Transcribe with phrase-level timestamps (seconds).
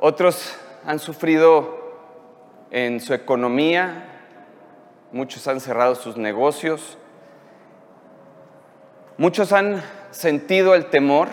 [0.00, 1.82] Otros han sufrido
[2.70, 4.22] en su economía,
[5.12, 6.98] muchos han cerrado sus negocios,
[9.16, 11.28] muchos han sentido el temor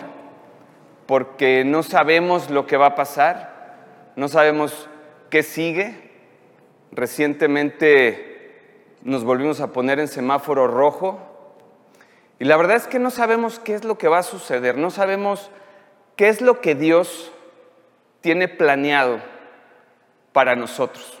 [1.06, 4.88] porque no sabemos lo que va a pasar, no sabemos
[5.30, 6.10] qué sigue.
[6.92, 11.18] Recientemente nos volvimos a poner en semáforo rojo
[12.38, 14.90] y la verdad es que no sabemos qué es lo que va a suceder, no
[14.90, 15.50] sabemos
[16.16, 17.31] qué es lo que Dios
[18.22, 19.20] tiene planeado
[20.32, 21.18] para nosotros.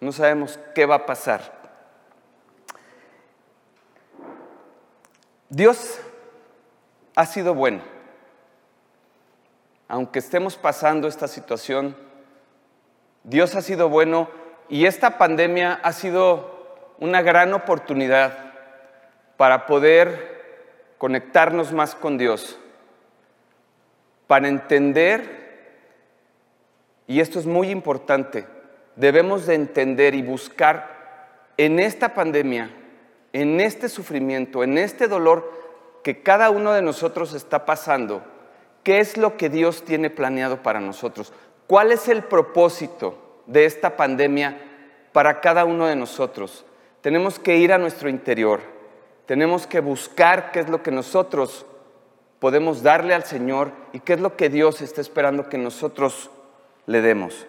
[0.00, 1.40] No sabemos qué va a pasar.
[5.48, 5.98] Dios
[7.16, 7.80] ha sido bueno.
[9.88, 11.96] Aunque estemos pasando esta situación,
[13.22, 14.28] Dios ha sido bueno
[14.68, 18.52] y esta pandemia ha sido una gran oportunidad
[19.36, 20.34] para poder
[20.98, 22.58] conectarnos más con Dios,
[24.26, 25.43] para entender,
[27.06, 28.46] y esto es muy importante,
[28.96, 30.94] debemos de entender y buscar
[31.56, 32.70] en esta pandemia,
[33.32, 35.52] en este sufrimiento, en este dolor
[36.02, 38.22] que cada uno de nosotros está pasando,
[38.82, 41.32] qué es lo que Dios tiene planeado para nosotros,
[41.66, 44.58] cuál es el propósito de esta pandemia
[45.12, 46.64] para cada uno de nosotros.
[47.00, 48.60] Tenemos que ir a nuestro interior,
[49.26, 51.66] tenemos que buscar qué es lo que nosotros
[52.38, 56.30] podemos darle al Señor y qué es lo que Dios está esperando que nosotros
[56.86, 57.46] le demos.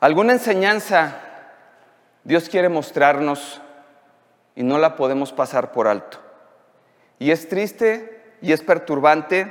[0.00, 1.20] ¿Alguna enseñanza
[2.24, 3.60] Dios quiere mostrarnos
[4.54, 6.18] y no la podemos pasar por alto?
[7.18, 9.50] Y es triste y es perturbante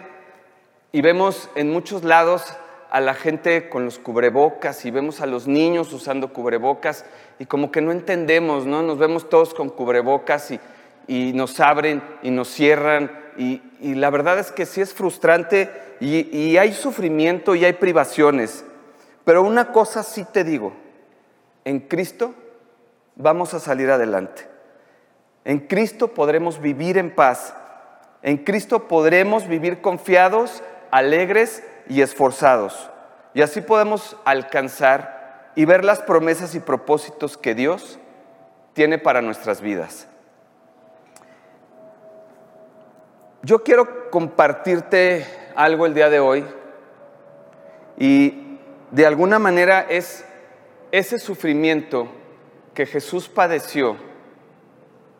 [0.91, 2.55] y vemos en muchos lados
[2.91, 7.05] a la gente con los cubrebocas y vemos a los niños usando cubrebocas
[7.39, 8.83] y como que no entendemos, ¿no?
[8.83, 10.59] Nos vemos todos con cubrebocas y,
[11.07, 15.71] y nos abren y nos cierran y, y, la verdad es que sí es frustrante
[16.03, 18.65] y, hay sufrimiento y hay privaciones.
[19.23, 20.73] Pero una cosa sí te digo,
[21.63, 22.33] en Cristo
[23.15, 24.47] vamos a salir adelante.
[25.45, 27.55] En Cristo podremos vivir en paz.
[28.21, 32.89] En Cristo podremos vivir confiados, alegres y esforzados.
[33.33, 37.99] Y así podemos alcanzar y ver las promesas y propósitos que Dios
[38.73, 40.07] tiene para nuestras vidas.
[43.41, 45.25] Yo quiero compartirte
[45.55, 46.45] algo el día de hoy
[47.97, 48.57] y
[48.91, 50.25] de alguna manera es
[50.91, 52.07] ese sufrimiento
[52.73, 53.97] que Jesús padeció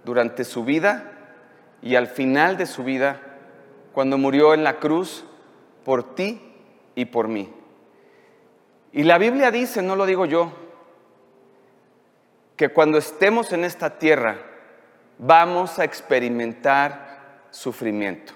[0.03, 1.11] durante su vida
[1.81, 3.19] y al final de su vida,
[3.93, 5.25] cuando murió en la cruz
[5.83, 6.41] por ti
[6.95, 7.51] y por mí.
[8.91, 10.51] Y la Biblia dice, no lo digo yo,
[12.55, 14.37] que cuando estemos en esta tierra
[15.17, 18.33] vamos a experimentar sufrimiento.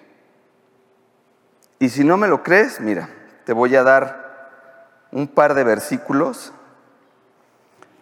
[1.80, 3.10] Y si no me lo crees, mira,
[3.46, 4.28] te voy a dar
[5.12, 6.52] un par de versículos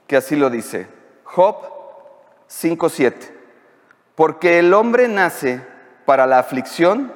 [0.08, 0.88] que así lo dice.
[1.24, 1.58] Job
[2.50, 3.32] 5.7.
[4.16, 5.62] Porque el hombre nace
[6.06, 7.14] para la aflicción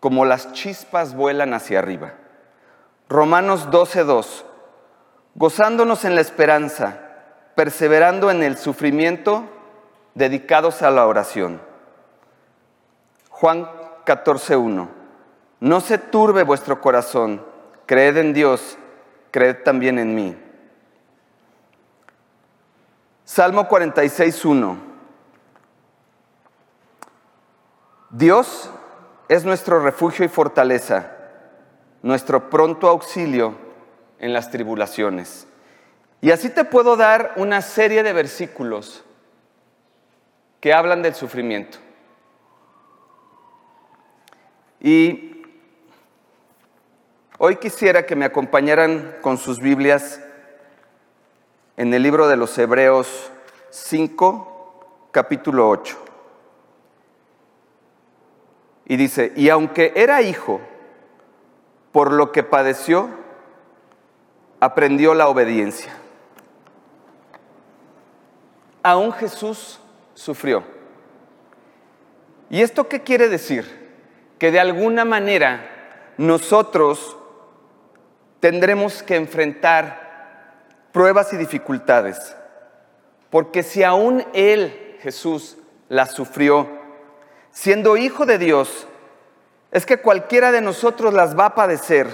[0.00, 2.14] como las chispas vuelan hacia arriba.
[3.08, 4.44] Romanos 12.2.
[5.36, 6.98] Gozándonos en la esperanza,
[7.54, 9.44] perseverando en el sufrimiento,
[10.14, 11.60] dedicados a la oración.
[13.30, 13.68] Juan
[14.04, 15.03] 14.1.
[15.64, 17.42] No se turbe vuestro corazón,
[17.86, 18.76] creed en Dios,
[19.30, 20.36] creed también en mí.
[23.24, 24.76] Salmo 46.1.
[28.10, 28.70] Dios
[29.30, 31.12] es nuestro refugio y fortaleza,
[32.02, 33.54] nuestro pronto auxilio
[34.18, 35.46] en las tribulaciones.
[36.20, 39.02] Y así te puedo dar una serie de versículos
[40.60, 41.78] que hablan del sufrimiento.
[44.78, 45.33] Y
[47.38, 50.20] hoy quisiera que me acompañaran con sus Biblias
[51.76, 53.30] en el libro de los Hebreos
[53.70, 55.98] 5, capítulo 8.
[58.86, 60.60] Y dice, y aunque era hijo,
[61.90, 63.08] por lo que padeció,
[64.60, 65.92] aprendió la obediencia.
[68.82, 69.80] Aún Jesús
[70.14, 70.62] sufrió.
[72.50, 73.92] ¿Y esto qué quiere decir?
[74.38, 75.70] Que de alguna manera
[76.18, 77.16] nosotros
[78.44, 80.52] tendremos que enfrentar
[80.92, 82.36] pruebas y dificultades.
[83.30, 85.56] Porque si aún Él, Jesús,
[85.88, 86.68] las sufrió,
[87.50, 88.86] siendo hijo de Dios,
[89.70, 92.06] es que cualquiera de nosotros las va a padecer.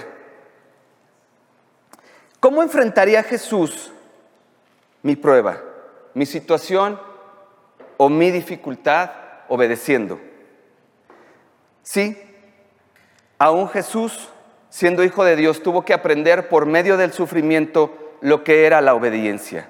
[2.39, 3.91] ¿Cómo enfrentaría Jesús
[5.01, 5.61] mi prueba,
[6.13, 6.97] mi situación
[7.97, 9.11] o mi dificultad
[9.49, 10.17] obedeciendo?
[11.83, 12.17] Sí,
[13.41, 14.29] Aún Jesús,
[14.71, 18.95] siendo hijo de Dios, tuvo que aprender por medio del sufrimiento lo que era la
[18.95, 19.67] obediencia.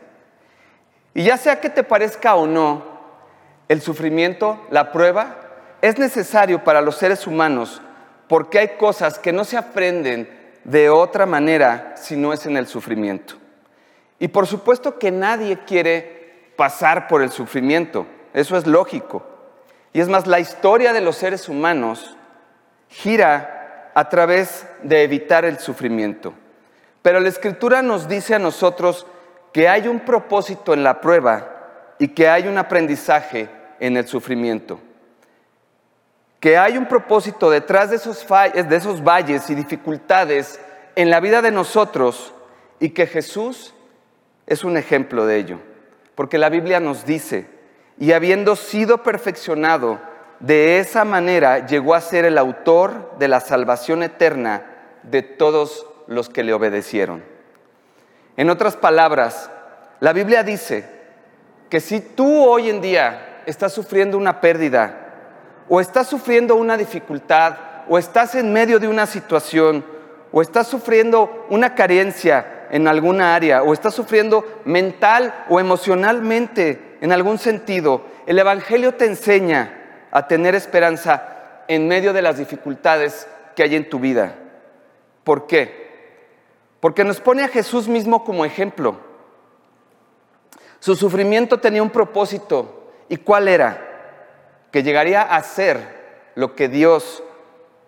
[1.14, 2.84] Y ya sea que te parezca o no,
[3.68, 5.38] el sufrimiento, la prueba,
[5.82, 7.82] es necesario para los seres humanos
[8.28, 10.30] porque hay cosas que no se aprenden
[10.64, 13.36] de otra manera si no es en el sufrimiento.
[14.20, 19.26] Y por supuesto que nadie quiere pasar por el sufrimiento, eso es lógico.
[19.94, 22.16] Y es más, la historia de los seres humanos
[22.88, 23.61] gira
[23.94, 26.34] a través de evitar el sufrimiento.
[27.02, 29.06] Pero la escritura nos dice a nosotros
[29.52, 33.50] que hay un propósito en la prueba y que hay un aprendizaje
[33.80, 34.80] en el sufrimiento.
[36.40, 40.60] Que hay un propósito detrás de esos, de esos valles y dificultades
[40.96, 42.34] en la vida de nosotros
[42.80, 43.74] y que Jesús
[44.48, 45.60] es un ejemplo de ello.
[46.16, 47.48] Porque la Biblia nos dice,
[48.00, 50.00] y habiendo sido perfeccionado,
[50.42, 54.64] de esa manera llegó a ser el autor de la salvación eterna
[55.04, 57.24] de todos los que le obedecieron.
[58.38, 59.52] En otras palabras,
[60.00, 60.86] la Biblia dice
[61.70, 64.98] que si tú hoy en día estás sufriendo una pérdida,
[65.70, 67.56] o estás sufriendo una dificultad,
[67.88, 69.86] o estás en medio de una situación,
[70.32, 77.12] o estás sufriendo una carencia en alguna área, o estás sufriendo mental o emocionalmente en
[77.12, 79.81] algún sentido, el Evangelio te enseña
[80.12, 84.36] a tener esperanza en medio de las dificultades que hay en tu vida.
[85.24, 85.82] ¿Por qué?
[86.80, 89.00] Porque nos pone a Jesús mismo como ejemplo.
[90.80, 92.92] Su sufrimiento tenía un propósito.
[93.08, 93.88] ¿Y cuál era?
[94.72, 97.24] Que llegaría a ser lo que Dios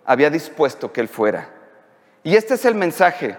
[0.05, 1.49] había dispuesto que Él fuera.
[2.23, 3.35] Y este es el mensaje.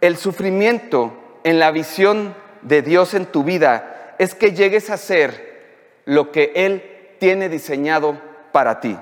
[0.00, 5.52] El sufrimiento en la visión de Dios en tu vida es que llegues a ser
[6.04, 6.91] lo que Él
[7.22, 8.20] tiene diseñado
[8.50, 8.98] para ti.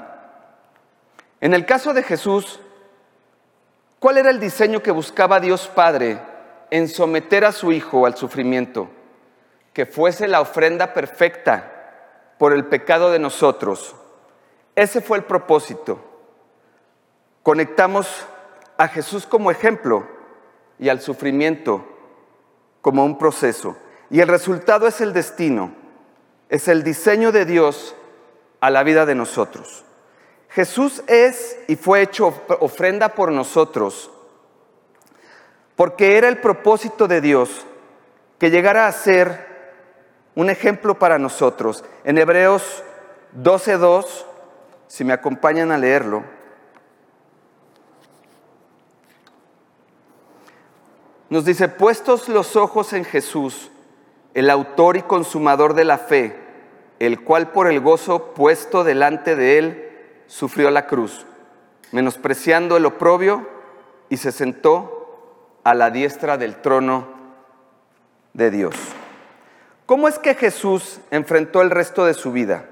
[1.41, 2.61] En el caso de Jesús,
[3.99, 6.19] ¿Cuál era el diseño que buscaba Dios Padre
[6.71, 8.89] en someter a su Hijo al sufrimiento?
[9.75, 13.95] Que fuese la ofrenda perfecta por el pecado de nosotros.
[14.75, 15.99] Ese fue el propósito.
[17.43, 18.27] Conectamos
[18.79, 20.07] a Jesús como ejemplo
[20.79, 21.87] y al sufrimiento
[22.81, 23.77] como un proceso.
[24.09, 25.75] Y el resultado es el destino,
[26.49, 27.95] es el diseño de Dios
[28.61, 29.85] a la vida de nosotros.
[30.51, 34.11] Jesús es y fue hecho ofrenda por nosotros,
[35.77, 37.67] porque era el propósito de Dios
[38.39, 39.49] que llegara a ser
[40.35, 41.85] un ejemplo para nosotros.
[42.05, 42.83] En Hebreos
[43.37, 44.25] 12.2,
[44.89, 46.25] si me acompañan a leerlo,
[51.29, 53.71] nos dice, puestos los ojos en Jesús,
[54.35, 56.40] el autor y consumador de la fe,
[57.01, 59.91] el cual por el gozo puesto delante de él,
[60.27, 61.27] sufrió la cruz,
[61.91, 63.49] menospreciando el oprobio
[64.11, 67.09] y se sentó a la diestra del trono
[68.35, 68.77] de Dios.
[69.87, 72.67] ¿Cómo es que Jesús enfrentó el resto de su vida?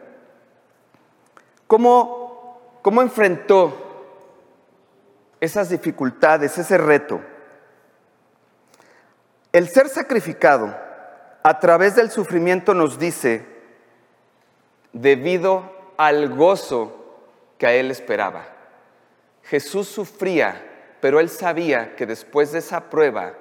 [1.66, 3.76] ¿Cómo, cómo enfrentó
[5.40, 7.20] esas dificultades, ese reto?
[9.52, 10.76] El ser sacrificado
[11.42, 13.57] a través del sufrimiento nos dice,
[15.00, 16.94] debido al gozo
[17.56, 18.46] que a él esperaba.
[19.44, 20.64] Jesús sufría,
[21.00, 23.34] pero él sabía que después de esa prueba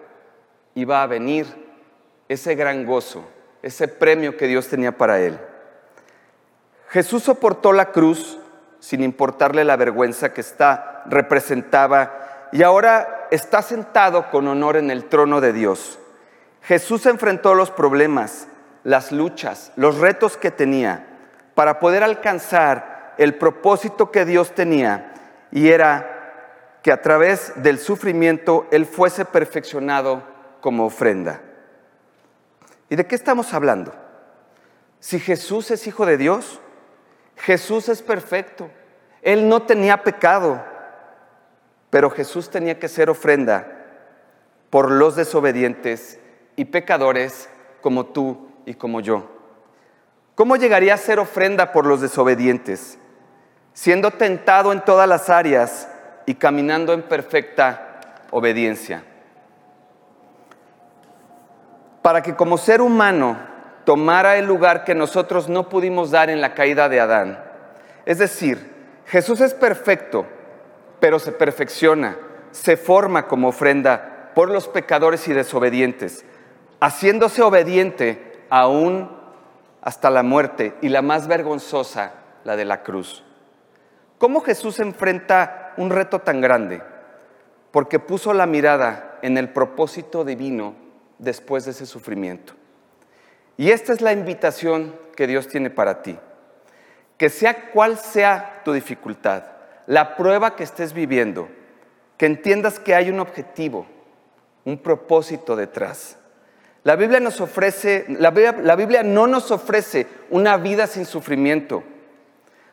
[0.75, 1.45] iba a venir
[2.29, 3.23] ese gran gozo,
[3.61, 5.39] ese premio que Dios tenía para él.
[6.89, 8.39] Jesús soportó la cruz
[8.79, 15.05] sin importarle la vergüenza que está representaba y ahora está sentado con honor en el
[15.05, 15.99] trono de Dios.
[16.61, 18.47] Jesús enfrentó los problemas,
[18.83, 21.16] las luchas, los retos que tenía
[21.57, 25.11] para poder alcanzar el propósito que Dios tenía
[25.51, 30.21] y era que a través del sufrimiento Él fuese perfeccionado
[30.61, 31.41] como ofrenda.
[32.91, 33.91] ¿Y de qué estamos hablando?
[34.99, 36.61] Si Jesús es hijo de Dios,
[37.37, 38.69] Jesús es perfecto.
[39.23, 40.63] Él no tenía pecado,
[41.89, 43.67] pero Jesús tenía que ser ofrenda
[44.69, 46.19] por los desobedientes
[46.55, 47.49] y pecadores
[47.81, 49.36] como tú y como yo.
[50.37, 52.97] ¿Cómo llegaría a ser ofrenda por los desobedientes?
[53.77, 55.87] siendo tentado en todas las áreas
[56.25, 59.03] y caminando en perfecta obediencia.
[62.01, 63.37] Para que como ser humano
[63.85, 67.39] tomara el lugar que nosotros no pudimos dar en la caída de Adán.
[68.07, 68.73] Es decir,
[69.05, 70.25] Jesús es perfecto,
[70.99, 72.17] pero se perfecciona,
[72.49, 76.25] se forma como ofrenda por los pecadores y desobedientes,
[76.79, 79.16] haciéndose obediente aún
[79.87, 82.11] hasta la muerte y la más vergonzosa,
[82.43, 83.23] la de la cruz.
[84.17, 86.83] ¿Cómo Jesús enfrenta un reto tan grande
[87.71, 90.75] porque puso la mirada en el propósito divino
[91.19, 92.51] después de ese sufrimiento.
[93.55, 96.19] Y esta es la invitación que Dios tiene para ti.
[97.17, 99.43] Que sea cual sea tu dificultad,
[99.85, 101.47] la prueba que estés viviendo,
[102.17, 103.87] que entiendas que hay un objetivo,
[104.65, 106.17] un propósito detrás.
[106.87, 107.19] La Biblia
[109.03, 111.83] no nos ofrece una vida sin sufrimiento,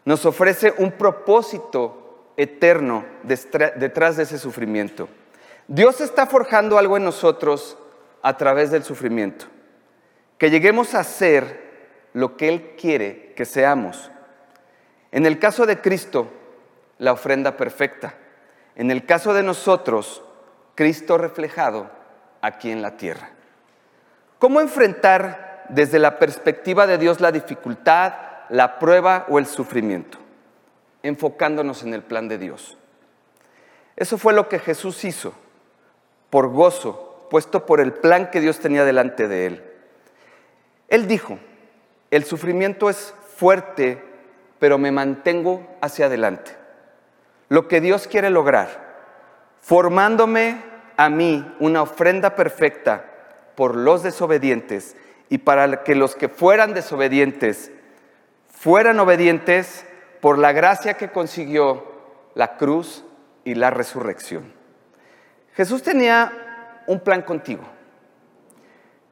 [0.05, 5.09] nos ofrece un propósito eterno detrás de ese sufrimiento.
[5.67, 7.77] Dios está forjando algo en nosotros
[8.23, 9.47] a través del sufrimiento,
[10.39, 11.65] que lleguemos a ser
[12.13, 14.13] lo que Él quiere que seamos.
[15.11, 16.29] En el caso de Cristo,
[16.99, 18.15] la ofrenda perfecta.
[18.77, 20.23] En el caso de nosotros,
[20.77, 21.91] Cristo reflejado
[22.43, 23.34] aquí en la tierra.
[24.45, 28.13] ¿Cómo enfrentar desde la perspectiva de Dios la dificultad,
[28.51, 30.19] la prueba o el sufrimiento?
[31.03, 32.77] Enfocándonos en el plan de Dios.
[33.97, 35.33] Eso fue lo que Jesús hizo,
[36.29, 39.65] por gozo, puesto por el plan que Dios tenía delante de él.
[40.89, 41.39] Él dijo,
[42.11, 44.05] el sufrimiento es fuerte,
[44.59, 46.55] pero me mantengo hacia adelante.
[47.49, 48.69] Lo que Dios quiere lograr,
[49.63, 50.61] formándome
[50.99, 53.13] a mí una ofrenda perfecta
[53.57, 54.97] por los desobedientes
[55.29, 57.71] y para que los que fueran desobedientes
[58.49, 59.85] fueran obedientes
[60.21, 61.85] por la gracia que consiguió
[62.35, 63.05] la cruz
[63.45, 64.53] y la resurrección.
[65.55, 67.63] Jesús tenía un plan contigo.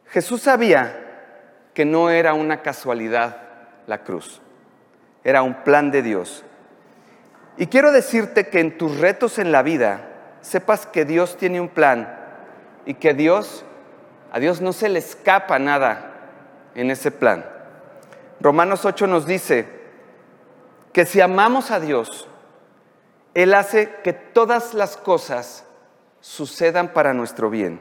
[0.07, 0.99] Jesús sabía
[1.75, 3.37] que no era una casualidad
[3.87, 4.41] la cruz,
[5.25, 6.45] era un plan de Dios.
[7.57, 10.09] Y quiero decirte que en tus retos en la vida,
[10.41, 12.15] sepas que Dios tiene un plan
[12.87, 13.65] y que Dios,
[14.33, 16.31] a Dios no se le escapa nada
[16.75, 17.45] en ese plan.
[18.41, 19.69] Romanos 8 nos dice
[20.95, 22.27] que si amamos a Dios,
[23.35, 25.65] Él hace que todas las cosas
[26.23, 27.79] sucedan para nuestro bien.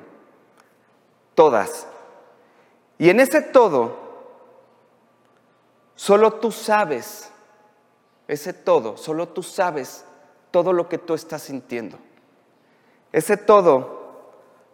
[1.36, 1.88] Todas.
[2.98, 3.98] Y en ese todo,
[5.96, 7.32] solo tú sabes,
[8.28, 10.04] ese todo, solo tú sabes
[10.52, 11.98] todo lo que tú estás sintiendo.
[13.14, 14.01] Ese todo,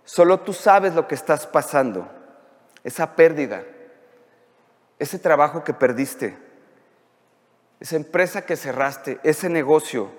[0.07, 2.07] solo tú sabes lo que estás pasando,
[2.81, 3.63] esa pérdida,
[4.97, 6.37] ese trabajo que perdiste,
[7.81, 10.09] esa empresa que cerraste, ese negocio.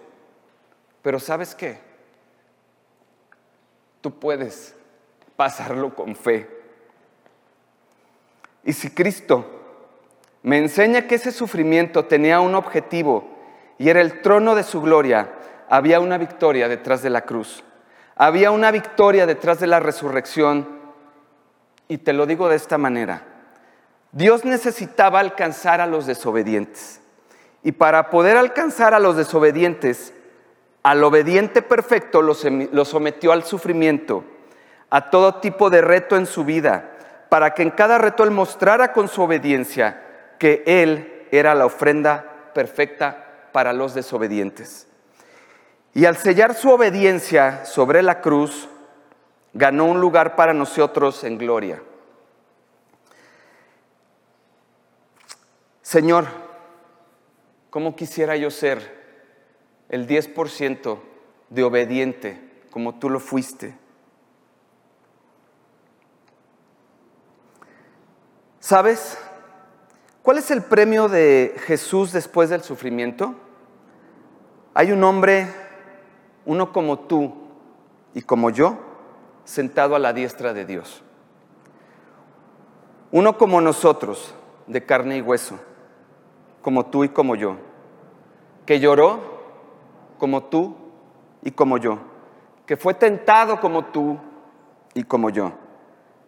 [1.00, 1.80] Pero ¿sabes qué?
[4.02, 4.74] Tú puedes
[5.36, 6.48] pasarlo con fe.
[8.62, 9.46] Y si Cristo
[10.42, 13.26] me enseña que ese sufrimiento tenía un objetivo
[13.78, 15.32] y era el trono de su gloria,
[15.70, 17.64] había una victoria detrás de la cruz.
[18.20, 20.68] Había una victoria detrás de la resurrección
[21.86, 23.22] y te lo digo de esta manera.
[24.10, 27.00] Dios necesitaba alcanzar a los desobedientes.
[27.62, 30.12] Y para poder alcanzar a los desobedientes,
[30.82, 34.24] al obediente perfecto lo sometió al sufrimiento,
[34.90, 36.90] a todo tipo de reto en su vida,
[37.28, 40.02] para que en cada reto Él mostrara con su obediencia
[40.40, 44.87] que Él era la ofrenda perfecta para los desobedientes.
[45.94, 48.68] Y al sellar su obediencia sobre la cruz,
[49.52, 51.82] ganó un lugar para nosotros en gloria.
[55.82, 56.26] Señor,
[57.70, 58.96] ¿cómo quisiera yo ser
[59.88, 60.98] el 10%
[61.48, 63.74] de obediente como tú lo fuiste?
[68.60, 69.16] ¿Sabes?
[70.22, 73.34] ¿Cuál es el premio de Jesús después del sufrimiento?
[74.74, 75.48] Hay un hombre
[76.48, 77.34] uno como tú
[78.14, 78.78] y como yo,
[79.44, 81.02] sentado a la diestra de Dios.
[83.12, 84.34] Uno como nosotros,
[84.66, 85.58] de carne y hueso,
[86.62, 87.56] como tú y como yo,
[88.64, 89.20] que lloró
[90.16, 90.74] como tú
[91.42, 91.98] y como yo,
[92.64, 94.18] que fue tentado como tú
[94.94, 95.52] y como yo,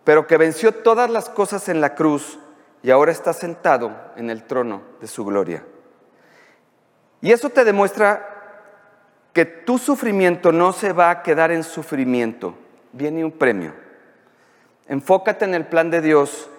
[0.05, 2.39] pero que venció todas las cosas en la cruz
[2.83, 5.65] y ahora está sentado en el trono de su gloria.
[7.23, 8.30] Y eso te demuestra
[9.33, 12.55] que tu sufrimiento no se va a quedar en sufrimiento,
[12.93, 13.75] viene un premio.
[14.89, 16.51] Enfócate en el plan de Dios.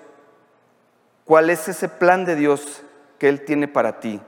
[1.25, 2.83] ¿Cuál es ese plan de Dios
[3.19, 4.21] que Él tiene para ti?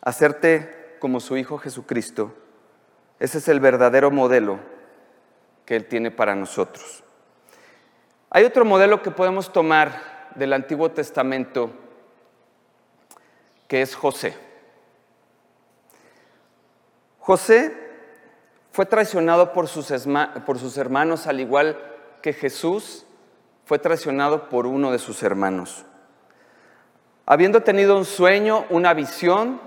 [0.00, 2.34] Hacerte como su Hijo Jesucristo.
[3.20, 4.58] Ese es el verdadero modelo
[5.64, 7.04] que Él tiene para nosotros.
[8.30, 11.70] Hay otro modelo que podemos tomar del Antiguo Testamento
[13.68, 14.45] que es José.
[17.26, 17.76] José
[18.70, 19.92] fue traicionado por sus,
[20.46, 21.76] por sus hermanos al igual
[22.22, 23.04] que Jesús
[23.64, 25.84] fue traicionado por uno de sus hermanos.
[27.26, 29.60] Habiendo tenido un sueño, una visión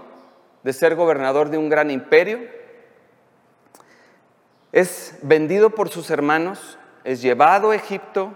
[0.63, 2.39] de ser gobernador de un gran imperio,
[4.71, 8.31] es vendido por sus hermanos, es llevado a Egipto,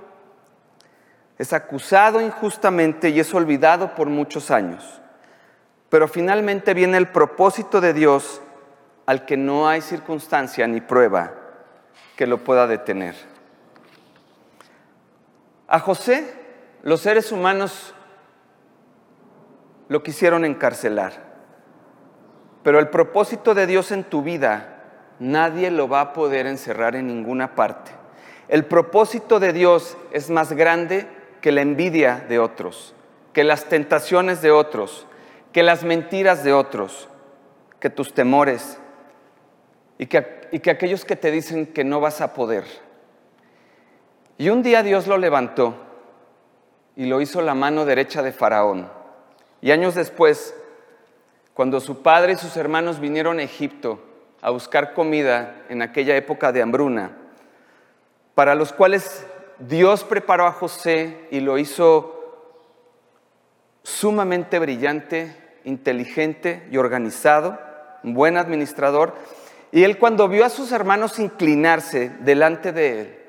[1.37, 4.99] es acusado injustamente y es olvidado por muchos años.
[5.87, 8.41] Pero finalmente viene el propósito de Dios
[9.05, 11.33] al que no hay circunstancia ni prueba
[12.15, 13.15] que lo pueda detener.
[15.67, 16.33] A José
[16.83, 17.93] los seres humanos
[19.87, 21.13] lo quisieron encarcelar,
[22.63, 24.83] pero el propósito de Dios en tu vida
[25.19, 27.91] nadie lo va a poder encerrar en ninguna parte.
[28.47, 31.07] El propósito de Dios es más grande
[31.41, 32.93] que la envidia de otros,
[33.33, 35.07] que las tentaciones de otros,
[35.51, 37.09] que las mentiras de otros,
[37.79, 38.79] que tus temores
[40.03, 42.65] y que, aquellos que te dicen que no vas a poder.
[44.37, 45.75] Y un día Dios lo levantó
[46.97, 48.89] y lo hizo la mano derecha de Faraón.
[49.61, 50.53] Y años después,
[51.53, 54.01] cuando su padre y sus hermanos vinieron a Egipto
[54.41, 57.11] a buscar comida en aquella época de hambruna,
[58.35, 59.25] para los cuales
[59.57, 62.59] Dios preparó a José y lo hizo
[63.83, 65.33] sumamente brillante,
[65.63, 67.57] inteligente y organizado,
[68.03, 69.15] un buen administrador.
[69.73, 73.19] Y él cuando vio a sus hermanos inclinarse delante de él,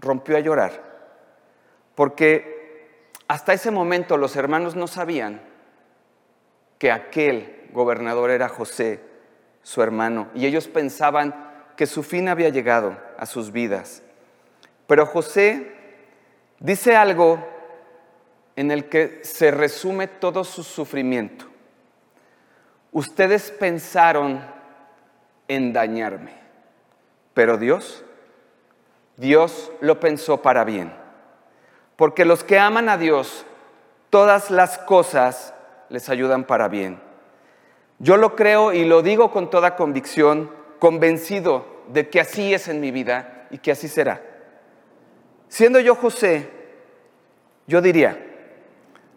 [0.00, 0.82] rompió a llorar,
[1.94, 2.88] porque
[3.28, 5.42] hasta ese momento los hermanos no sabían
[6.78, 9.00] que aquel gobernador era José,
[9.62, 11.34] su hermano, y ellos pensaban
[11.76, 14.02] que su fin había llegado a sus vidas.
[14.86, 15.70] Pero José
[16.60, 17.46] dice algo
[18.56, 21.44] en el que se resume todo su sufrimiento.
[22.90, 24.61] Ustedes pensaron
[25.54, 26.32] en dañarme,
[27.34, 28.04] pero Dios,
[29.16, 30.92] Dios lo pensó para bien.
[31.96, 33.44] Porque los que aman a Dios,
[34.10, 35.54] todas las cosas
[35.88, 37.00] les ayudan para bien.
[37.98, 42.80] Yo lo creo y lo digo con toda convicción, convencido de que así es en
[42.80, 44.22] mi vida y que así será.
[45.48, 46.50] Siendo yo José,
[47.66, 48.18] yo diría,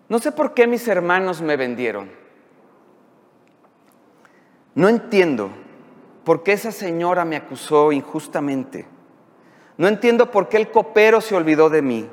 [0.10, 2.12] no sé por qué mis hermanos me vendieron.
[4.76, 5.50] No entiendo
[6.26, 8.86] por qué esa señora me acusó injustamente.
[9.78, 12.10] No entiendo por qué el copero se olvidó de mí.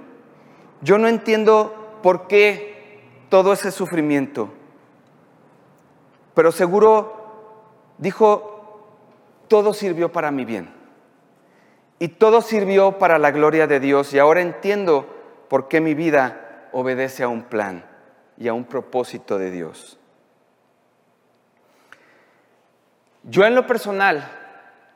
[0.83, 4.51] Yo no entiendo por qué todo ese sufrimiento.
[6.35, 8.87] Pero seguro dijo,
[9.49, 10.71] todo sirvió para mi bien.
[11.99, 14.13] Y todo sirvió para la gloria de Dios.
[14.13, 15.07] Y ahora entiendo
[15.49, 17.87] por qué mi vida obedece a un plan
[18.37, 19.99] y a un propósito de Dios.
[23.25, 24.29] Yo en lo personal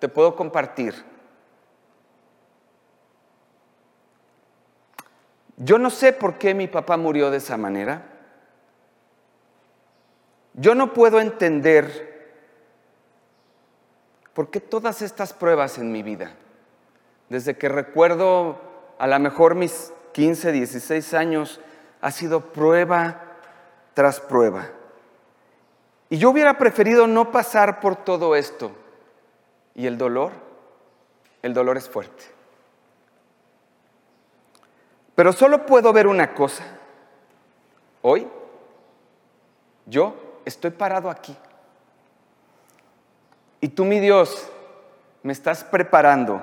[0.01, 0.95] te puedo compartir.
[5.57, 8.03] Yo no sé por qué mi papá murió de esa manera.
[10.55, 12.17] Yo no puedo entender
[14.35, 16.33] por qué todas estas pruebas en mi vida,
[17.31, 18.61] desde que recuerdo
[18.99, 21.61] a lo mejor mis 15, 16 años,
[22.01, 23.23] ha sido prueba
[23.95, 24.69] tras prueba.
[26.09, 28.71] Y yo hubiera preferido no pasar por todo esto.
[29.75, 30.33] ¿Y el dolor?
[31.43, 32.25] El dolor es fuerte.
[35.15, 36.65] Pero solo puedo ver una cosa.
[38.03, 38.27] Hoy,
[39.87, 41.37] yo estoy parado aquí.
[43.61, 44.49] Y tú, mi Dios,
[45.23, 46.43] me estás preparando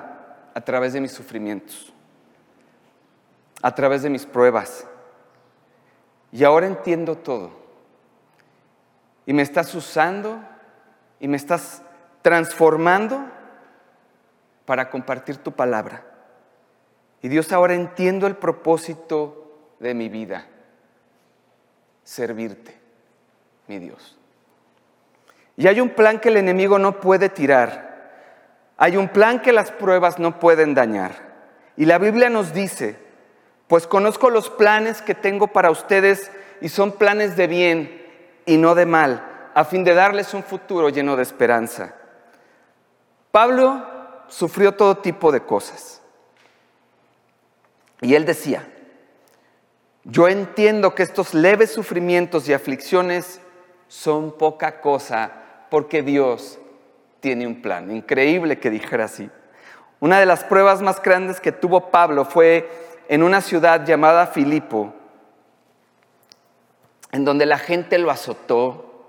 [0.53, 1.93] a través de mis sufrimientos
[3.63, 4.85] a través de mis pruebas.
[6.31, 7.49] Y ahora entiendo todo.
[9.25, 10.39] Y me estás usando
[11.19, 11.81] y me estás
[12.21, 13.23] transformando
[14.65, 16.05] para compartir tu palabra.
[17.21, 20.45] Y Dios ahora entiendo el propósito de mi vida.
[22.03, 22.77] Servirte,
[23.67, 24.17] mi Dios.
[25.55, 27.93] Y hay un plan que el enemigo no puede tirar.
[28.77, 31.11] Hay un plan que las pruebas no pueden dañar.
[31.77, 33.03] Y la Biblia nos dice
[33.73, 36.31] pues conozco los planes que tengo para ustedes
[36.61, 38.02] y son planes de bien
[38.45, 41.93] y no de mal, a fin de darles un futuro lleno de esperanza.
[43.31, 43.85] Pablo
[44.27, 46.01] sufrió todo tipo de cosas.
[48.01, 48.67] Y él decía,
[50.03, 53.39] yo entiendo que estos leves sufrimientos y aflicciones
[53.87, 55.31] son poca cosa
[55.69, 56.59] porque Dios
[57.19, 57.89] tiene un plan.
[57.89, 59.29] Increíble que dijera así.
[59.99, 62.69] Una de las pruebas más grandes que tuvo Pablo fue
[63.07, 64.93] en una ciudad llamada Filipo,
[67.13, 69.05] en donde la gente lo azotó,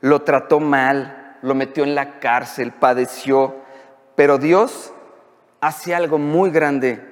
[0.00, 3.54] lo trató mal, lo metió en la cárcel, padeció,
[4.16, 4.92] pero Dios
[5.60, 7.06] hace algo muy grande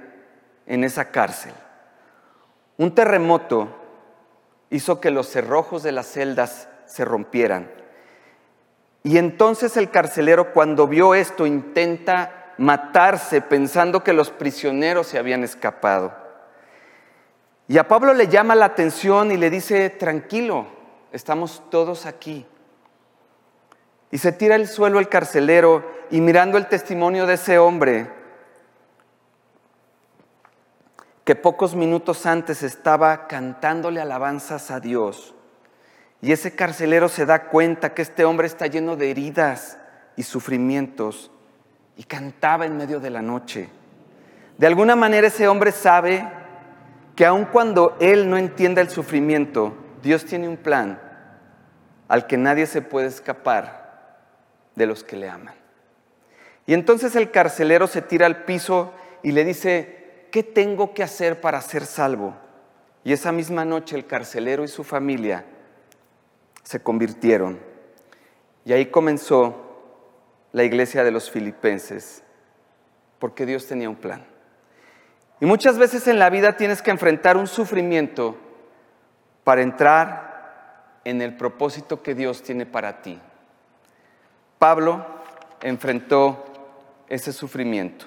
[0.66, 1.52] en esa cárcel.
[2.78, 3.68] Un terremoto
[4.70, 7.70] hizo que los cerrojos de las celdas se rompieran.
[9.02, 15.44] Y entonces el carcelero cuando vio esto intenta matarse pensando que los prisioneros se habían
[15.44, 16.21] escapado.
[17.72, 20.66] Y a Pablo le llama la atención y le dice, tranquilo,
[21.10, 22.44] estamos todos aquí.
[24.10, 28.10] Y se tira al suelo el carcelero y mirando el testimonio de ese hombre,
[31.24, 35.34] que pocos minutos antes estaba cantándole alabanzas a Dios.
[36.20, 39.78] Y ese carcelero se da cuenta que este hombre está lleno de heridas
[40.14, 41.30] y sufrimientos
[41.96, 43.70] y cantaba en medio de la noche.
[44.58, 46.41] De alguna manera ese hombre sabe
[47.16, 51.00] que aun cuando él no entienda el sufrimiento, Dios tiene un plan
[52.08, 54.18] al que nadie se puede escapar
[54.74, 55.54] de los que le aman.
[56.66, 61.40] Y entonces el carcelero se tira al piso y le dice, ¿qué tengo que hacer
[61.40, 62.34] para ser salvo?
[63.04, 65.44] Y esa misma noche el carcelero y su familia
[66.62, 67.58] se convirtieron.
[68.64, 69.56] Y ahí comenzó
[70.52, 72.22] la iglesia de los filipenses,
[73.18, 74.31] porque Dios tenía un plan.
[75.42, 78.36] Y muchas veces en la vida tienes que enfrentar un sufrimiento
[79.42, 83.18] para entrar en el propósito que Dios tiene para ti.
[84.60, 85.04] Pablo
[85.60, 86.44] enfrentó
[87.08, 88.06] ese sufrimiento.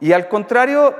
[0.00, 0.94] Y al contrario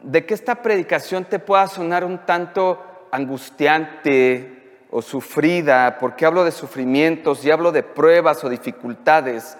[0.00, 6.52] de que esta predicación te pueda sonar un tanto angustiante o sufrida, porque hablo de
[6.52, 9.58] sufrimientos y hablo de pruebas o dificultades,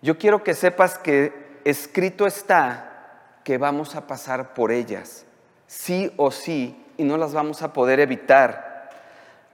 [0.00, 5.26] yo quiero que sepas que escrito está que vamos a pasar por ellas,
[5.66, 8.90] sí o sí, y no las vamos a poder evitar.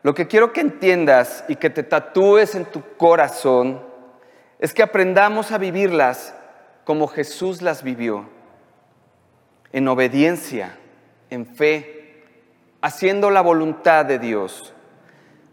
[0.03, 3.83] Lo que quiero que entiendas y que te tatúes en tu corazón
[4.59, 6.35] es que aprendamos a vivirlas
[6.85, 8.29] como Jesús las vivió,
[9.72, 10.79] en obediencia,
[11.31, 12.24] en fe,
[12.81, 14.72] haciendo la voluntad de Dios.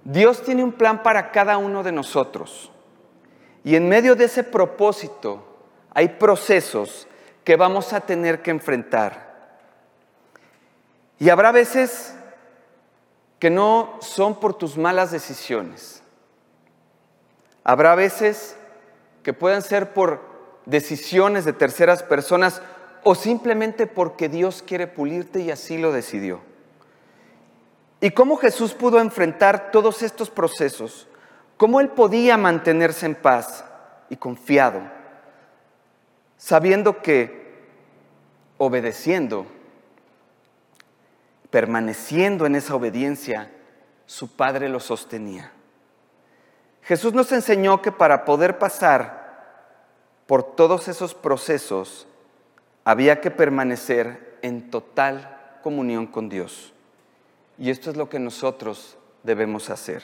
[0.03, 2.71] Dios tiene un plan para cada uno de nosotros.
[3.63, 5.50] Y en medio de ese propósito
[5.93, 7.07] hay procesos
[7.43, 9.31] que vamos a tener que enfrentar.
[11.19, 12.15] Y habrá veces
[13.39, 16.01] que no son por tus malas decisiones.
[17.63, 18.55] Habrá veces
[19.23, 20.21] que pueden ser por
[20.65, 22.61] decisiones de terceras personas
[23.03, 26.41] o simplemente porque Dios quiere pulirte y así lo decidió.
[27.99, 31.07] ¿Y cómo Jesús pudo enfrentar todos estos procesos?
[31.57, 33.63] ¿Cómo él podía mantenerse en paz
[34.09, 34.81] y confiado,
[36.41, 37.53] sabiendo que
[38.57, 39.45] obedeciendo,
[41.51, 43.51] permaneciendo en esa obediencia,
[44.07, 45.51] su Padre lo sostenía?
[46.81, 49.21] Jesús nos enseñó que para poder pasar
[50.25, 52.07] por todos esos procesos
[52.85, 56.73] había que permanecer en total comunión con Dios.
[57.59, 60.01] Y esto es lo que nosotros debemos hacer.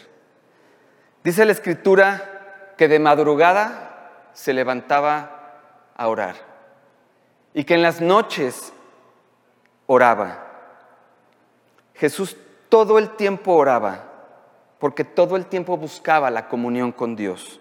[1.24, 5.37] Dice la escritura que de madrugada se levantaba
[5.98, 6.36] a orar
[7.54, 8.72] y que en las noches
[9.88, 10.46] oraba.
[11.96, 12.38] Jesús
[12.70, 14.04] todo el tiempo oraba
[14.80, 17.60] porque todo el tiempo buscaba la comunión con Dios.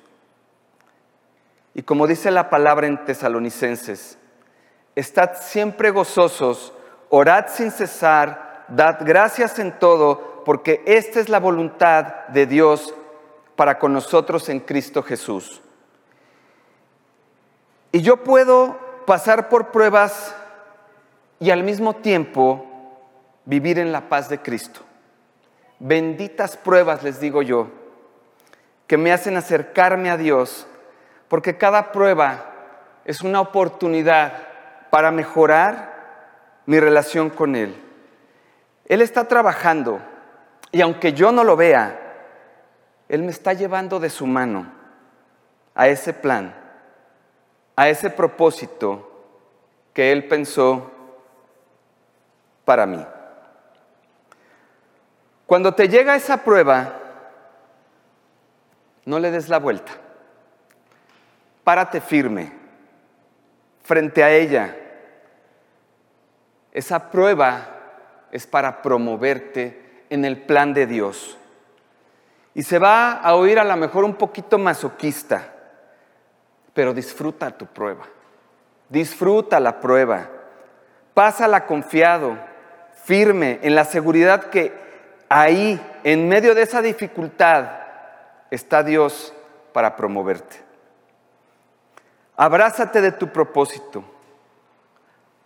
[1.75, 4.19] Y como dice la palabra en tesalonicenses,
[4.95, 6.73] estad siempre gozosos,
[7.11, 12.95] orad sin cesar, dad gracias en todo, porque esta es la voluntad de Dios
[13.57, 15.63] para con nosotros en Cristo Jesús.
[17.97, 20.37] Y yo puedo pasar por pruebas
[21.41, 22.67] y al mismo tiempo
[23.47, 24.81] vivir en la paz de Cristo.
[25.79, 27.69] Benditas pruebas, les digo yo,
[28.87, 30.67] que me hacen acercarme a Dios
[31.29, 32.53] porque cada prueba
[33.07, 34.43] es una oportunidad
[34.91, 37.83] para mejorar mi relación con Él.
[38.85, 40.03] Él está trabajando
[40.71, 41.99] y aunque yo no lo vea,
[43.09, 44.67] Él me está llevando de su mano
[45.75, 46.66] a ese plan,
[47.77, 49.13] a ese propósito
[49.93, 50.91] que Él pensó
[52.65, 53.05] para mí.
[55.47, 57.01] Cuando te llega esa prueba,
[59.05, 59.93] no le des la vuelta
[61.67, 62.53] párate firme
[63.83, 64.77] frente a ella.
[66.71, 71.37] Esa prueba es para promoverte en el plan de Dios.
[72.55, 75.56] Y se va a oír a lo mejor un poquito masoquista,
[76.77, 78.05] pero disfruta tu prueba.
[78.91, 80.29] Disfruta la prueba.
[81.15, 82.37] Pásala confiado,
[83.03, 84.75] firme, en la seguridad que
[85.31, 87.71] ahí, en medio de esa dificultad,
[88.51, 89.33] está Dios
[89.73, 90.59] para promoverte.
[92.37, 94.05] Abrázate de tu propósito.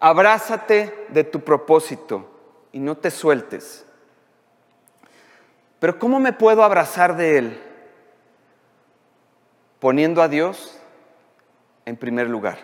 [0.01, 2.29] Abrázate de tu propósito
[2.73, 3.87] y no te sueltes.
[5.79, 7.63] Pero ¿cómo me puedo abrazar de Él?
[9.79, 10.80] Poniendo a Dios
[11.85, 12.59] en primer lugar.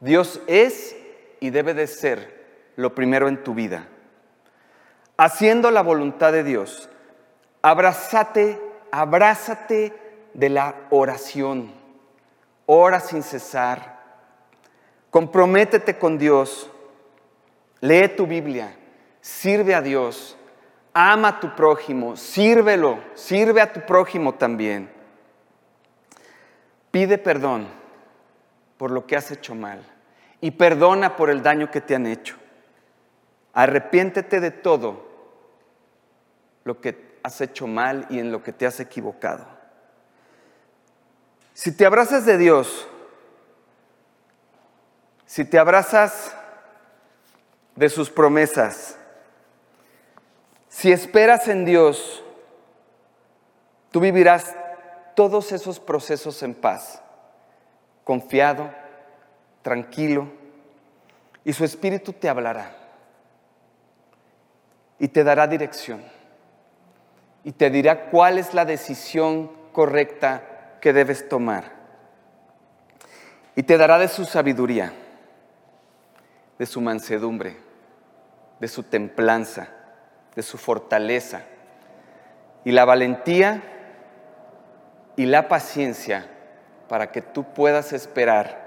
[0.00, 0.96] Dios es
[1.40, 3.88] y debe de ser lo primero en tu vida.
[5.16, 6.88] Haciendo la voluntad de Dios,
[7.62, 9.92] abrázate, abrázate
[10.34, 11.72] de la oración.
[12.66, 14.00] Ora sin cesar.
[15.10, 16.70] Comprométete con Dios.
[17.80, 18.74] Lee tu Biblia.
[19.20, 20.36] Sirve a Dios.
[20.94, 22.16] Ama a tu prójimo.
[22.16, 22.98] Sírvelo.
[23.14, 24.90] Sirve a tu prójimo también.
[26.92, 27.66] Pide perdón
[28.76, 29.82] por lo que has hecho mal
[30.40, 32.36] y perdona por el daño que te han hecho.
[33.54, 35.10] Arrepiéntete de todo
[36.64, 39.46] lo que has hecho mal y en lo que te has equivocado.
[41.54, 42.86] Si te abrazas de Dios,
[45.24, 46.36] si te abrazas
[47.74, 48.98] de sus promesas,
[50.68, 52.22] si esperas en Dios,
[53.90, 54.56] tú vivirás
[55.14, 57.02] todos esos procesos en paz,
[58.04, 58.70] confiado,
[59.62, 60.28] tranquilo,
[61.44, 62.76] y su espíritu te hablará
[64.98, 66.02] y te dará dirección
[67.44, 71.82] y te dirá cuál es la decisión correcta que debes tomar.
[73.56, 74.92] Y te dará de su sabiduría,
[76.58, 77.56] de su mansedumbre,
[78.60, 79.68] de su templanza,
[80.34, 81.42] de su fortaleza
[82.64, 83.62] y la valentía
[85.16, 86.26] y la paciencia
[86.88, 88.62] para que tú puedas esperar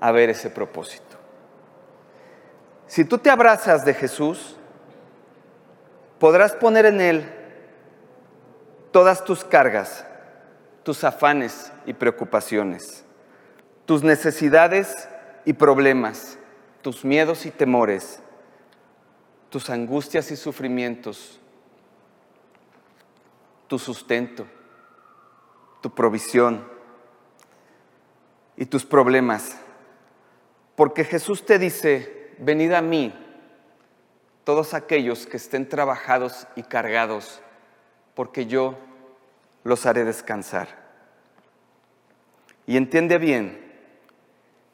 [0.00, 1.16] a ver ese propósito.
[2.86, 4.56] Si tú te abrazas de Jesús,
[6.18, 7.32] podrás poner en Él
[8.92, 10.04] todas tus cargas,
[10.82, 13.04] tus afanes y preocupaciones,
[13.84, 15.08] tus necesidades
[15.44, 16.38] y problemas,
[16.82, 18.20] tus miedos y temores,
[19.50, 21.40] tus angustias y sufrimientos,
[23.66, 24.46] tu sustento,
[25.80, 26.66] tu provisión
[28.56, 29.56] y tus problemas.
[30.76, 33.14] Porque Jesús te dice, venid a mí
[34.44, 37.40] todos aquellos que estén trabajados y cargados,
[38.14, 38.76] porque yo
[39.64, 40.68] los haré descansar.
[42.66, 43.66] Y entiende bien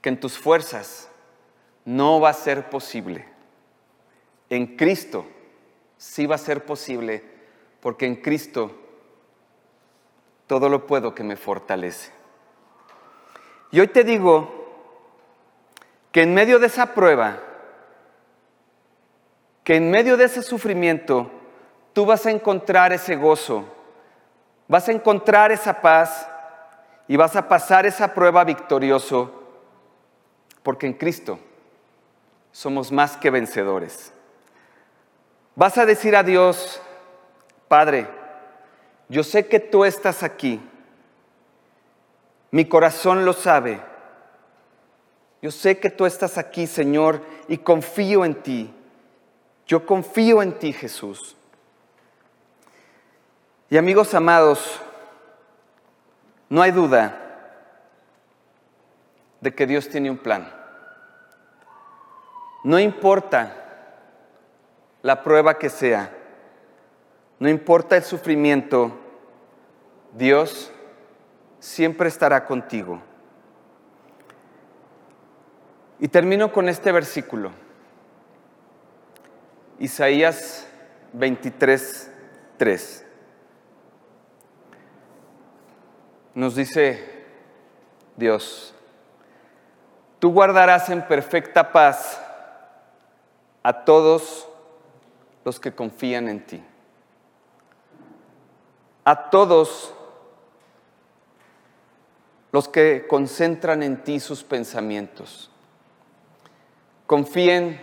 [0.01, 1.09] que en tus fuerzas
[1.85, 3.27] no va a ser posible.
[4.51, 5.27] En Cristo
[5.97, 7.25] sí va a ser posible,
[7.81, 8.84] porque en Cristo
[10.47, 12.13] todo lo puedo que me fortalece.
[13.71, 14.65] Y hoy te digo
[16.13, 17.41] que en medio de esa prueba,
[19.65, 21.31] que en medio de ese sufrimiento
[21.93, 23.65] tú vas a encontrar ese gozo,
[24.69, 26.29] vas a encontrar esa paz
[27.09, 29.43] y vas a pasar esa prueba victorioso,
[30.63, 31.39] porque en Cristo
[32.53, 34.13] somos más que vencedores.
[35.57, 36.81] Vas a decir a Dios,
[37.69, 38.09] Padre,
[39.09, 40.61] yo sé que tú estás aquí,
[42.51, 43.81] mi corazón lo sabe,
[45.45, 48.75] yo sé que tú estás aquí, Señor, y confío en ti.
[49.67, 51.37] Yo confío en ti, Jesús.
[53.69, 54.81] Y amigos amados,
[56.49, 57.21] no hay duda
[59.43, 60.51] de que Dios tiene un plan.
[62.63, 63.55] No importa
[65.03, 66.11] la prueba que sea,
[67.39, 68.93] no importa el sufrimiento,
[70.13, 70.71] Dios
[71.59, 73.01] siempre estará contigo.
[75.99, 77.51] Y termino con este versículo.
[79.79, 80.67] Isaías
[81.13, 82.11] 23,
[82.57, 83.07] 3.
[86.35, 87.25] Nos dice
[88.17, 88.75] Dios,
[90.19, 92.21] tú guardarás en perfecta paz
[93.63, 94.49] a todos
[95.45, 96.63] los que confían en ti.
[99.05, 99.93] A todos
[102.55, 105.51] los que concentran en ti sus pensamientos.
[107.07, 107.81] Confíen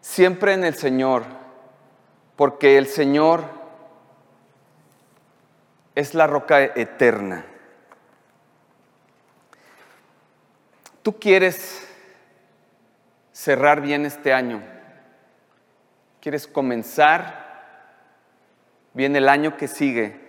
[0.00, 1.24] siempre en el Señor,
[2.34, 3.44] porque el Señor
[5.94, 7.44] es la roca eterna.
[11.02, 11.86] Tú quieres
[13.32, 14.62] cerrar bien este año,
[16.22, 17.44] quieres comenzar
[18.94, 20.23] bien el año que sigue.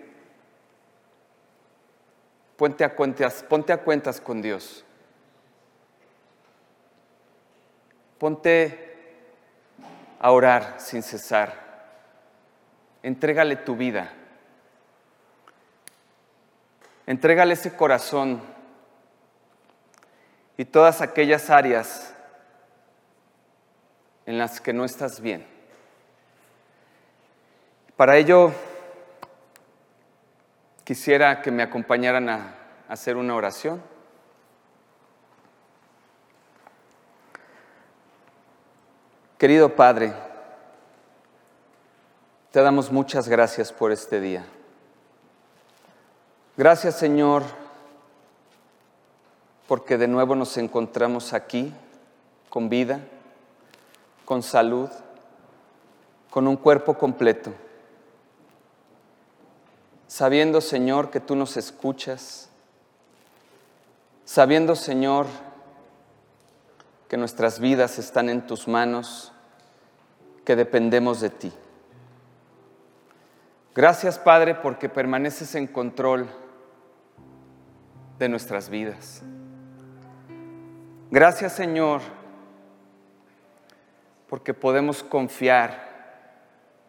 [2.57, 4.85] Ponte a cuentas, ponte a cuentas con Dios.
[8.17, 8.97] Ponte
[10.19, 11.65] a orar sin cesar.
[13.03, 14.11] Entrégale tu vida.
[17.05, 18.41] Entrégale ese corazón
[20.57, 22.15] y todas aquellas áreas
[24.25, 25.45] en las que no estás bien.
[27.95, 28.51] Para ello,
[30.85, 32.55] quisiera que me acompañaran a
[32.87, 33.81] hacer una oración.
[39.37, 40.13] Querido Padre,
[42.51, 44.45] te damos muchas gracias por este día.
[46.55, 47.43] Gracias Señor,
[49.67, 51.73] porque de nuevo nos encontramos aquí
[52.49, 53.01] con vida,
[54.23, 54.89] con salud,
[56.29, 57.53] con un cuerpo completo,
[60.07, 62.49] sabiendo Señor que tú nos escuchas,
[64.23, 65.27] sabiendo Señor
[67.07, 69.31] que nuestras vidas están en tus manos,
[70.43, 71.53] que dependemos de ti.
[73.73, 76.29] Gracias Padre porque permaneces en control
[78.17, 79.21] de nuestras vidas.
[81.11, 82.01] Gracias Señor
[84.27, 85.85] porque podemos confiar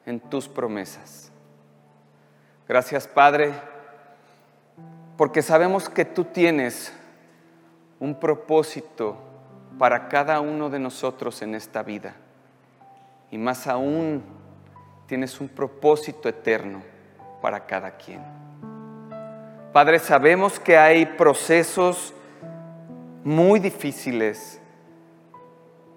[0.06, 1.25] en tus promesas.
[2.68, 3.52] Gracias Padre
[5.16, 6.92] porque sabemos que tú tienes
[7.98, 9.16] un propósito
[9.78, 12.14] para cada uno de nosotros en esta vida.
[13.30, 14.22] Y más aún,
[15.06, 16.82] tienes un propósito eterno
[17.40, 18.20] para cada quien.
[19.72, 22.14] Padre, sabemos que hay procesos
[23.24, 24.60] muy difíciles.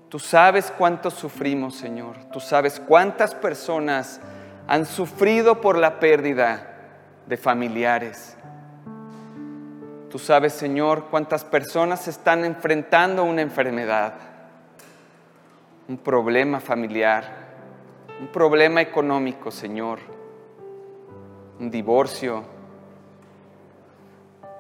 [0.09, 2.15] Tú sabes cuánto sufrimos, Señor.
[2.31, 4.19] Tú sabes cuántas personas
[4.69, 6.61] han sufrido por la pérdida
[7.25, 8.37] de familiares.
[10.11, 14.13] Tú sabes, Señor, cuántas personas están enfrentando una enfermedad,
[15.87, 17.23] un problema familiar,
[18.21, 19.97] un problema económico, Señor,
[21.59, 22.43] un divorcio.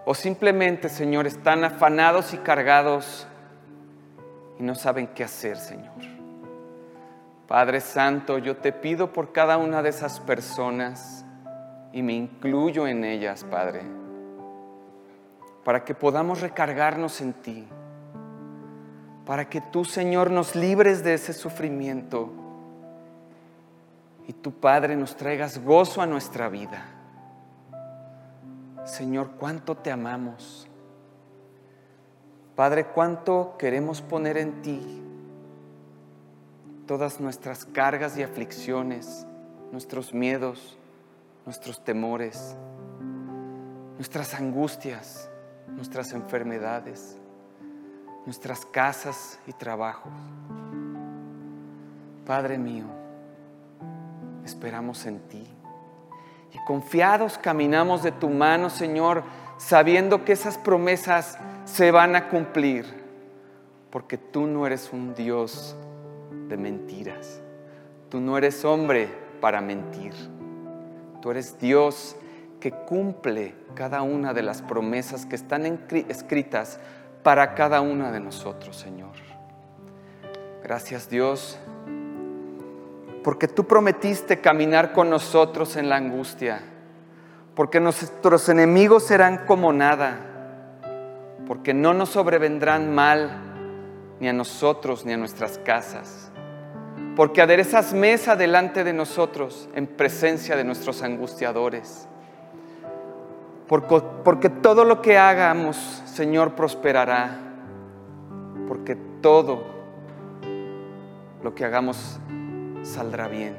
[0.05, 3.27] O simplemente, Señor, están afanados y cargados
[4.57, 6.18] y no saben qué hacer, Señor.
[7.49, 11.25] Padre Santo, yo te pido por cada una de esas personas
[11.91, 13.99] y me incluyo en ellas, Padre
[15.63, 17.67] para que podamos recargarnos en ti,
[19.23, 22.31] para que tú, Señor, nos libres de ese sufrimiento
[24.27, 26.85] y tu Padre nos traigas gozo a nuestra vida.
[28.83, 30.67] Señor, cuánto te amamos.
[32.55, 35.03] Padre, cuánto queremos poner en ti
[36.89, 39.27] todas nuestras cargas y aflicciones,
[39.71, 40.75] nuestros miedos,
[41.45, 42.55] nuestros temores,
[43.95, 45.29] nuestras angustias
[45.75, 47.15] nuestras enfermedades,
[48.25, 50.11] nuestras casas y trabajos.
[52.25, 52.85] Padre mío,
[54.43, 55.47] esperamos en ti
[56.51, 59.21] y confiados caminamos de tu mano, Señor,
[59.57, 62.85] sabiendo que esas promesas se van a cumplir,
[63.91, 65.75] porque tú no eres un Dios
[66.49, 67.41] de mentiras,
[68.09, 69.07] tú no eres hombre
[69.39, 70.13] para mentir,
[71.21, 72.17] tú eres Dios
[72.59, 75.65] que cumple cada una de las promesas que están
[76.09, 76.79] escritas
[77.23, 79.13] para cada una de nosotros, Señor.
[80.63, 81.57] Gracias Dios,
[83.23, 86.61] porque tú prometiste caminar con nosotros en la angustia,
[87.55, 90.19] porque nuestros enemigos serán como nada,
[91.47, 93.49] porque no nos sobrevendrán mal
[94.19, 96.28] ni a nosotros ni a nuestras casas,
[97.19, 102.07] porque aderezas mesa delante de nosotros en presencia de nuestros angustiadores
[103.69, 107.37] porque, todo lo que hagamos, Señor, prosperará.
[108.67, 109.63] Porque todo
[111.43, 112.19] lo que hagamos
[112.81, 113.55] saldrá bien.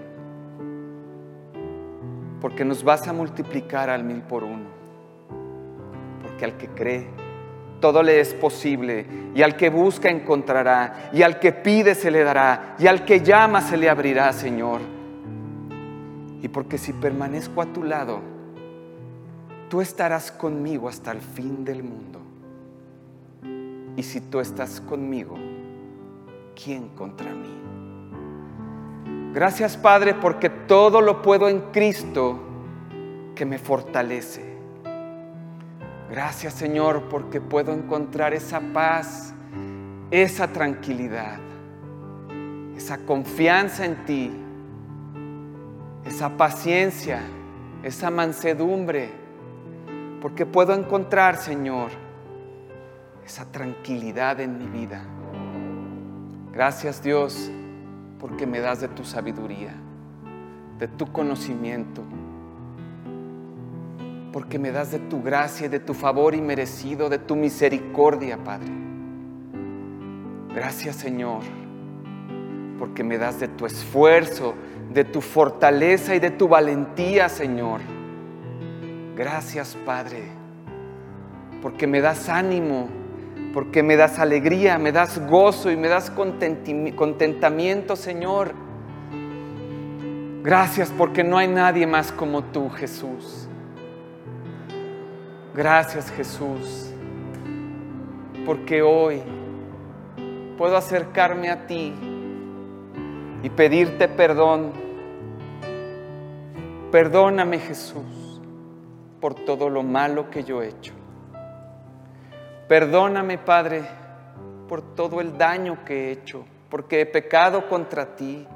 [2.40, 4.66] Porque nos vas a multiplicar al mil por uno.
[6.23, 7.07] Porque al que cree,
[7.80, 9.06] todo le es posible.
[9.34, 11.10] Y al que busca encontrará.
[11.12, 12.76] Y al que pide se le dará.
[12.78, 14.80] Y al que llama se le abrirá, Señor.
[16.42, 18.20] Y porque si permanezco a tu lado,
[19.68, 22.20] tú estarás conmigo hasta el fin del mundo.
[23.96, 25.36] Y si tú estás conmigo,
[26.54, 27.60] ¿quién contra mí?
[29.33, 32.40] Gracias Padre porque todo lo puedo en Cristo
[33.35, 34.50] que me fortalece.
[36.11, 39.33] Gracias Señor porque puedo encontrar esa paz,
[40.11, 41.38] esa tranquilidad,
[42.77, 44.33] esa confianza en ti,
[46.04, 47.21] esa paciencia,
[47.85, 49.21] esa mansedumbre
[50.21, 51.90] porque puedo encontrar, Señor,
[53.25, 55.02] esa tranquilidad en mi vida.
[56.52, 57.50] Gracias Dios,
[58.19, 59.75] porque me das de tu sabiduría,
[60.79, 62.02] de tu conocimiento,
[64.33, 68.70] porque me das de tu gracia, de tu favor inmerecido, de tu misericordia, Padre.
[70.54, 71.42] Gracias Señor,
[72.78, 74.54] porque me das de tu esfuerzo,
[74.92, 77.81] de tu fortaleza y de tu valentía, Señor
[79.20, 80.22] Gracias, Padre,
[81.60, 82.88] porque me das ánimo,
[83.52, 88.54] porque me das alegría, me das gozo y me das contentamiento, Señor.
[90.42, 93.50] Gracias porque no hay nadie más como tú, Jesús.
[95.53, 96.92] Gracias, Jesús,
[98.46, 99.21] porque hoy
[100.57, 101.92] puedo acercarme a ti
[103.42, 104.73] y pedirte perdón.
[106.92, 108.40] Perdóname, Jesús,
[109.21, 110.94] por todo lo malo que yo he hecho.
[112.69, 113.83] Perdóname, Padre,
[114.69, 118.46] por todo el daño que he hecho, porque he pecado contra ti,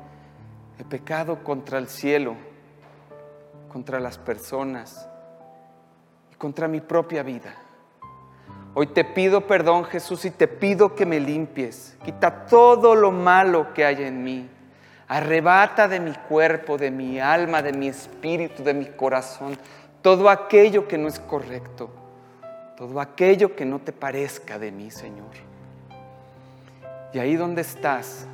[0.79, 2.37] he pecado contra el cielo,
[3.73, 5.09] contra las personas
[6.39, 7.55] contra mi propia vida.
[8.75, 11.97] Hoy te pido perdón, Jesús, y te pido que me limpies.
[12.05, 14.49] Quita todo lo malo que hay en mí.
[15.07, 19.57] Arrebata de mi cuerpo, de mi alma, de mi espíritu, de mi corazón,
[20.03, 21.91] todo aquello que no es correcto
[22.77, 25.31] todo aquello que no te parezca de mí, Señor.
[27.13, 28.27] Y ahí donde estás,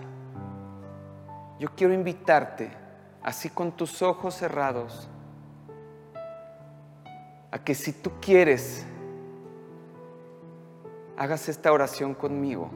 [1.58, 2.70] yo quiero invitarte,
[3.22, 5.08] así con tus ojos cerrados,
[7.50, 8.86] a que si tú quieres,
[11.16, 12.70] hagas esta oración conmigo,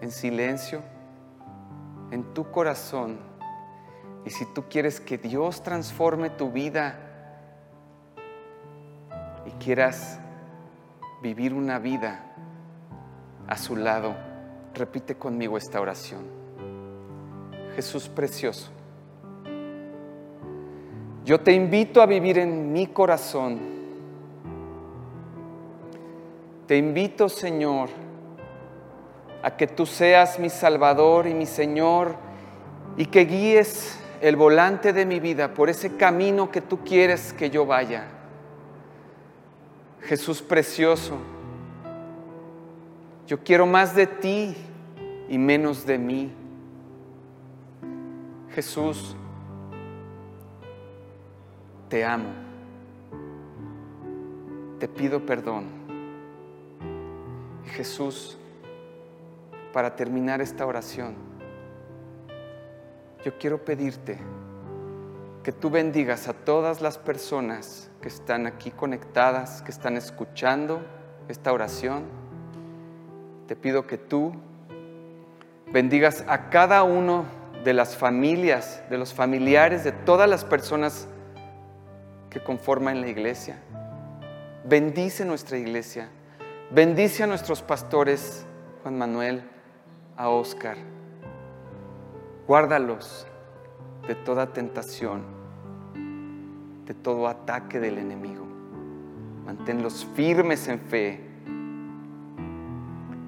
[0.00, 0.82] en silencio,
[2.10, 3.18] en tu corazón.
[4.24, 7.06] Y si tú quieres que Dios transforme tu vida,
[9.46, 10.18] y quieras
[11.22, 12.20] vivir una vida
[13.46, 14.14] a su lado,
[14.74, 16.24] repite conmigo esta oración.
[17.74, 18.70] Jesús precioso,
[21.26, 23.58] yo te invito a vivir en mi corazón.
[26.68, 27.88] Te invito, Señor,
[29.42, 32.14] a que tú seas mi Salvador y mi Señor
[32.96, 37.50] y que guíes el volante de mi vida por ese camino que tú quieres que
[37.50, 38.06] yo vaya.
[40.02, 41.16] Jesús precioso,
[43.26, 44.54] yo quiero más de ti
[45.28, 46.32] y menos de mí.
[48.54, 49.16] Jesús,
[51.88, 52.30] te amo.
[54.78, 55.66] Te pido perdón.
[57.66, 58.38] Jesús,
[59.72, 61.14] para terminar esta oración,
[63.24, 64.18] yo quiero pedirte
[65.42, 70.80] que tú bendigas a todas las personas que están aquí conectadas, que están escuchando
[71.28, 72.04] esta oración.
[73.46, 74.32] Te pido que tú
[75.72, 77.24] bendigas a cada uno
[77.64, 81.08] de las familias, de los familiares, de todas las personas
[82.30, 83.58] que conforman la iglesia.
[84.64, 86.08] Bendice nuestra iglesia.
[86.70, 88.44] Bendice a nuestros pastores,
[88.82, 89.42] Juan Manuel,
[90.16, 90.76] a Oscar.
[92.46, 93.26] Guárdalos
[94.06, 95.36] de toda tentación
[96.86, 98.46] de todo ataque del enemigo.
[99.44, 101.20] Manténlos firmes en fe,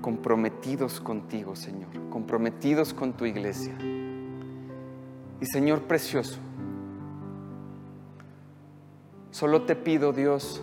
[0.00, 3.76] comprometidos contigo, Señor, comprometidos con tu iglesia.
[5.40, 6.38] Y Señor precioso,
[9.30, 10.62] solo te pido, Dios,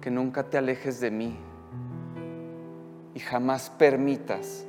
[0.00, 1.36] que nunca te alejes de mí
[3.14, 4.66] y jamás permitas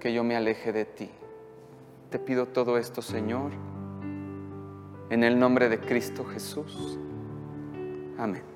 [0.00, 1.10] que yo me aleje de ti.
[2.10, 3.52] Te pido todo esto, Señor
[5.10, 6.98] en el nombre de Cristo Jesús.
[8.18, 8.53] Amén.